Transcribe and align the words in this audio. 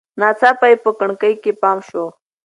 ناڅاپه 0.19 0.67
یې 0.71 0.77
په 0.83 0.91
کړکۍ 0.99 1.33
کې 1.43 1.51
پام 1.61 1.77
شو. 1.87 2.05